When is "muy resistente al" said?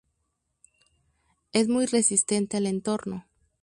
1.69-2.65